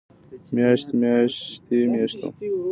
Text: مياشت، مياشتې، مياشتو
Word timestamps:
مياشت، 0.55 0.87
مياشتې، 1.01 1.77
مياشتو 1.91 2.27